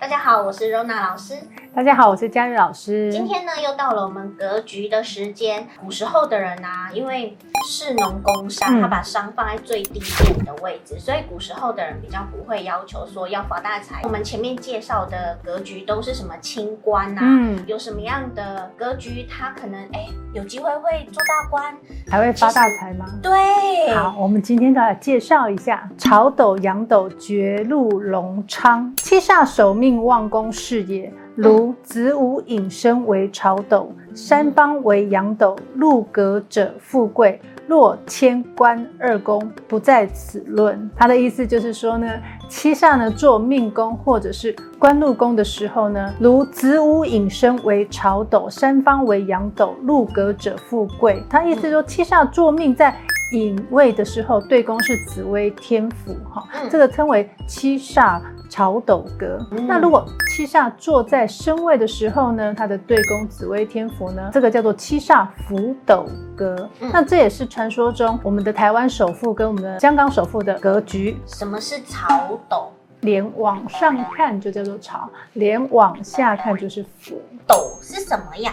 [0.00, 1.34] 大家好，我是 Rona 老师。
[1.74, 3.12] 大家好，我是佳玉老师。
[3.12, 5.68] 今天呢，又到了我们格局的时间。
[5.78, 7.36] 古时候的人啊，因为
[7.68, 14.00] 士农工商，他把商放在最低点的位置，嗯，所以古时候的人比较不会要求说要发大财。
[14.02, 17.20] 我们前面介绍的格局都是什么清官啊？
[17.22, 21.74] 嗯，有什么样的格局，他可能哎有机会会做大官，
[22.08, 23.04] 还会发大财吗？
[23.20, 23.92] 对。
[23.94, 29.90] 好，我们今天就来介绍一下朝斗、阳斗、绝路、隆昌，七煞守命。
[30.04, 37.40] 旺宫事业，如子午寅申为朝斗，三方为阳斗，禄格者富贵。
[37.70, 40.90] 若天官二宫，不在此论。
[40.96, 51.22] 他的意思就是说呢，七煞呢做命宫或者是官禄宫的时候呢，如子午引申为朝斗，三方为阳斗，禄格者富贵。
[51.30, 52.92] 他意思说，七煞做命在
[53.32, 58.20] 寅位的时候，对宫是紫薇天府，哈，这个称为七煞。
[58.50, 59.38] 朝斗格，
[59.68, 66.04] 那如果七煞坐在身位的时候呢，它的对宫紫薇天府呢，这个叫做七煞福斗
[66.36, 66.68] 格。
[66.80, 71.16] 嗯、那这也是传说中我们的台湾首富跟我们的香港首富的格局。
[71.26, 72.72] 什么是朝斗？
[73.02, 77.22] 连往上看就叫做朝，连往下看就是福。
[77.46, 78.52] 斗是什么呀？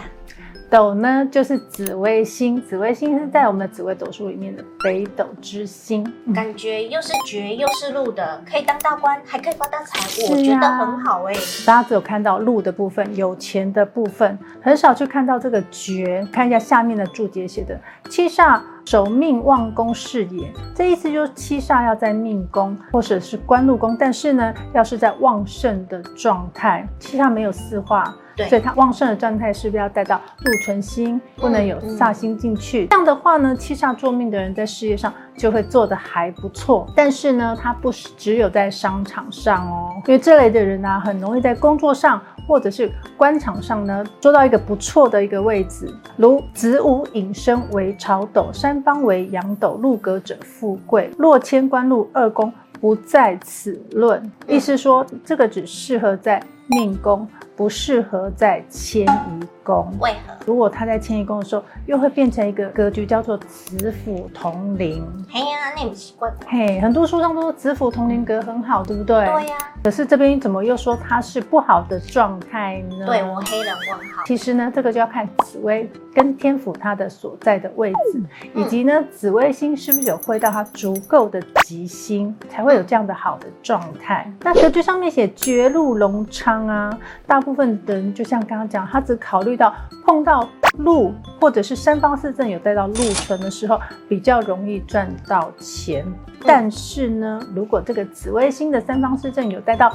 [0.70, 11.66] 斗呢，就是紫微星，紫微星是在我们的紫微斗数里面的北斗之星，感觉又是绝又是禄的，可以当大官，还可以发大财，啊，我觉得很好哎，欸。
[11.66, 16.26] 大家只有看到禄的部分，有钱的部分，很少去看到这个绝。
[16.32, 17.78] 看一下下面的注解写的，
[18.10, 28.16] 七煞守命旺宫事业，这意思就是七煞要在命宫或者是官禄宫，但是呢，要是在旺盛的状态，七煞没有四化。
[28.48, 32.86] 所以它旺盛的状态是不是要带到禄存星，不能有煞星进去？
[32.86, 36.86] 这样的话呢，七煞坐命的人在事业上就会做得还不错。
[36.94, 45.94] 但是呢，他不是只有在商场上哦，因为这类的人呢、啊，很容易在工作上或者是官场上呢，做到一个不错的一个位置。
[46.16, 51.10] 如子午引申为朝斗，三方为阳斗，禄格者富贵。
[51.18, 52.50] 若迁官禄二宫，
[52.80, 54.32] 不在此论。
[54.46, 57.28] 意思说，这个只适合在命宫。
[57.58, 60.32] 不适合在迁移宫，为何？
[60.46, 65.04] 如果他在迁移宫的时候，又会变成一个格局，叫做子府同临。
[65.28, 66.32] 嘿呀，那很奇怪。
[66.46, 69.26] 嘿，很多书上都说子府同临格很好，对不对？
[69.26, 69.56] 对呀。
[69.82, 73.06] 可是这边怎么又说它是不好的状态呢？
[73.06, 74.22] 对，我黑人问号。
[74.26, 78.22] 其实呢，这个就要看紫微跟天府它的所在的位置，
[78.54, 84.30] 嗯、以及呢紫微星是不是有会到它足够的吉星，才会有这样的好的状态。
[84.42, 86.96] 那格局上面写绝路隆昌啊，
[87.26, 87.40] 大。
[87.48, 89.74] 部分的人就像刚刚讲，他只考虑到
[90.04, 90.46] 碰到
[90.76, 96.04] 路或者是三方四正有带到路存的时候，比较容易赚到钱。
[96.44, 99.90] 但是呢，如果这个紫微星的三方四正有带到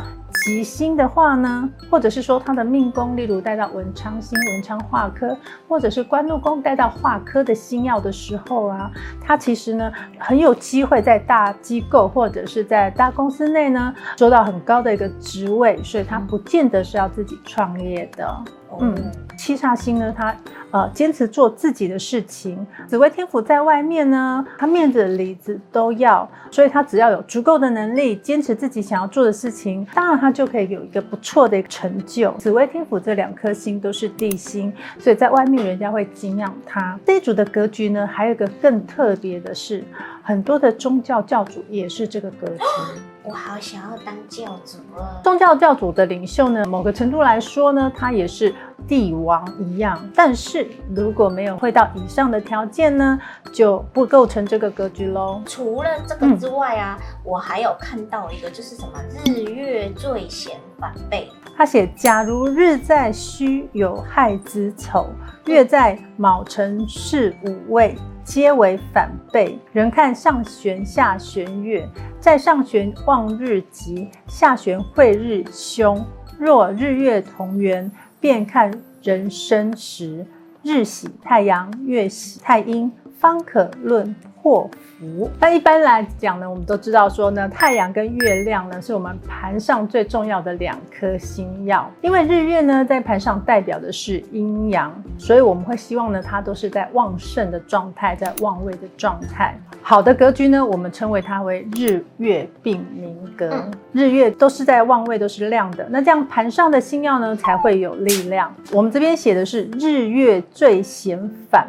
[0.45, 8.89] 吉星的话呢，或者是说他的命宫，例如带到文昌星、文昌化科，或者是官禄宫带到化科的星耀的时候啊，
[9.21, 18.43] 他其实呢很有机会在大机构或者是在大公司内呢做到很高的一个职位，所以他不见得是要自己创业的。
[18.81, 18.95] 嗯，
[19.37, 20.35] 七煞星呢，他
[20.71, 22.65] 呃坚持做自己的事情。
[22.87, 32.31] 紫薇天府在外面呢，他面子里子都要，所以他只要有足够的能力，坚持自己想要做的事情，当然他就可以有一个不错的成就。
[32.39, 36.99] 紫薇天府这两颗星都是地星，所以在外面人家会敬仰他。
[37.05, 39.83] 这一组的格局呢，还有一个更特别的是，
[40.23, 42.63] 很多的宗教教主也是这个格局。
[43.25, 45.21] 我好想要当教主啊！
[45.23, 48.53] 宗教教主的领袖呢，某个程度来说呢，他也是
[48.85, 49.97] 帝王一样。
[50.13, 53.17] 但是如果没有会到以上的条件呢，
[53.53, 55.41] 就不构成这个格局喽。
[55.45, 61.29] 除了这个之外啊，嗯、我还有看到一个，就是什么日月最嫌反背。
[61.55, 65.07] 他写：假如日在戌酉亥子丑，
[65.45, 67.95] 月在卯辰巳午未。
[68.25, 71.85] 皆为反背，人看上弦下弦月，
[72.21, 76.05] 在上弦旺日吉，下弦晦日凶。
[76.39, 77.91] 若日月同圆，
[78.21, 80.25] 便看人生时，
[80.63, 82.89] 日喜太阳，月喜太阴，
[83.23, 85.29] 方可论祸福。
[85.39, 91.89] 那一般来讲呢，我们都知道说呢，太阳跟月亮呢是我们盘上最重要的两颗星曜。
[92.01, 99.57] 因为日月呢在盘上代表的是阴阳，所以我们会希望呢它都是在旺盛的状态，在旺位的状态。
[99.81, 103.71] 好的格局呢，我们称为它为日月并明格。
[103.93, 108.53] 日月都是在旺位，都是亮的，那这样盘上的星曜呢才会有力量。
[108.73, 111.17] 我们这边写的是日月最显
[111.49, 111.65] 反。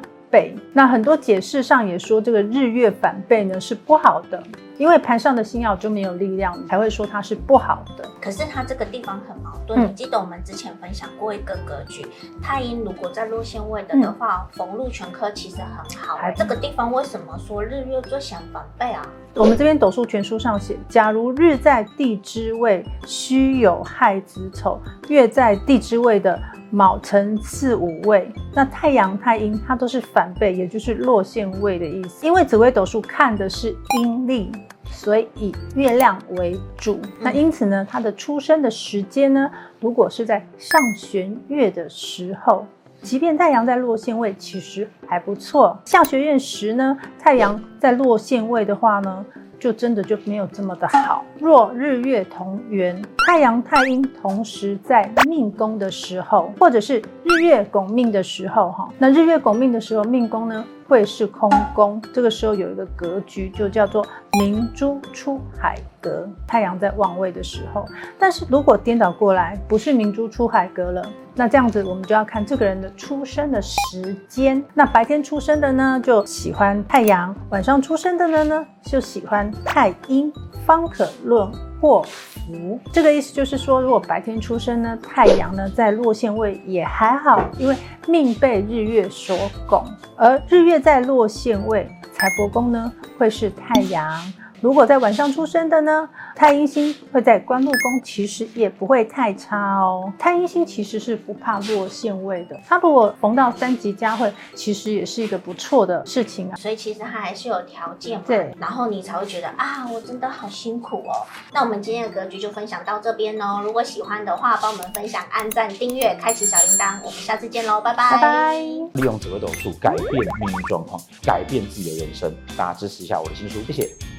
[0.73, 4.43] 那很多解释上也说这个日月反背呢是不好的，
[4.77, 8.09] 因为盘上的星耀就没有力量，才会说它是不好的。
[8.21, 12.07] 可是它这个地方很矛盾，嗯、你记得我们之前分享过一个格局，
[12.43, 16.17] 太阴如果在落陷位的的话，逢、嗯、禄全科其实很好。
[16.17, 19.07] 还这个地方为什么说日月最相反背啊？
[19.37, 24.79] 我们这边斗数全书上写，假如日在地支位戌有亥子丑，
[25.09, 26.41] 月在地支位的
[26.71, 32.25] 卯辰巳午未，那太阳太阴它都是反背，也就是落陷位的意思。
[32.25, 34.53] 因为紫微斗数看的是阴历，
[34.85, 37.01] 所以以月亮为主。
[37.19, 39.51] 那因此呢，它的出生的时间呢，
[39.81, 42.65] 如果是在上弦月的时候。
[43.05, 45.79] 即便太阳在落陷位，其实还不错。
[45.85, 49.23] 下学院时呢，太阳在落陷位的话呢，
[49.59, 51.23] 就真的就没有这么的好。
[51.39, 62.01] 若日月同圆，太阳太阴同时在命宫的时候，或者是日月拱命的时候，哈，那日月拱命的时候，命宫呢会是空宫。
[62.13, 64.07] 这个时候有一个格局，就叫做
[64.39, 66.29] 明珠出海格。
[66.47, 67.87] 太阳在旺位的时候，
[68.19, 71.03] 但是如果颠倒过来，不是明珠出海格了。
[71.35, 74.63] 那这样子，我们就要看这个人的出生的时间。
[74.75, 80.31] 那白天出生的呢，就喜欢太阳；晚上出生的呢，呢就喜欢太阴。
[80.67, 81.51] 方可论
[81.85, 82.81] 祸福。
[82.91, 87.77] 这个意思就是说，如果白天出生呢，太阳呢在落线位也还好，因为
[88.09, 89.37] 命被日月所
[89.69, 89.85] 拱，
[90.17, 94.19] 而日月在落线位，财帛宫呢会是太阳。
[94.65, 100.11] 如果在晚上出生的呢，太阴星会在官禄宫，其实也不会太差哦。
[100.19, 106.57] 太阴星其实是不怕落陷位的，它如果逢到三级佳会，其实也是一个不错的事情啊。
[106.57, 111.13] 所以其实它还是有条件嘛，对，然后你才会觉得啊，我真的好辛苦哦。
[111.53, 113.61] 那我们今天的格局就分享到这边哦。
[113.63, 116.97] 如果喜欢的话，帮我们分享、按赞、订阅、开启小铃铛。
[117.05, 118.13] 我们下次见喽，拜拜。
[118.13, 118.55] 拜拜。
[118.55, 122.35] 利用紫微斗数改变命运状况，改变自己的人生。
[122.57, 124.14] 大家支持一下我的新书，谢谢。